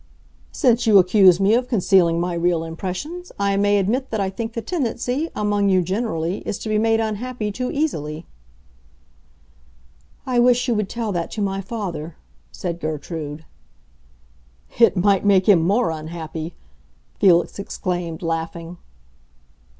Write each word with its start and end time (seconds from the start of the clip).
"Since 0.51 0.87
you 0.87 0.97
accuse 0.97 1.39
me 1.39 1.53
of 1.53 1.67
concealing 1.67 2.19
my 2.19 2.33
real 2.33 2.63
impressions, 2.63 3.31
I 3.37 3.55
may 3.55 3.77
admit 3.77 4.09
that 4.09 4.19
I 4.19 4.31
think 4.31 4.53
the 4.53 4.61
tendency—among 4.63 5.69
you 5.69 5.83
generally—is 5.83 6.57
to 6.57 6.69
be 6.69 6.79
made 6.79 6.99
unhappy 6.99 7.51
too 7.51 7.69
easily." 7.69 8.25
"I 10.25 10.39
wish 10.39 10.67
you 10.67 10.73
would 10.73 10.89
tell 10.89 11.11
that 11.11 11.29
to 11.33 11.41
my 11.43 11.61
father," 11.61 12.15
said 12.51 12.79
Gertrude. 12.79 13.45
"It 14.79 14.97
might 14.97 15.23
make 15.23 15.47
him 15.47 15.61
more 15.61 15.91
unhappy!" 15.91 16.55
Felix 17.19 17.59
exclaimed, 17.59 18.23
laughing. 18.23 18.77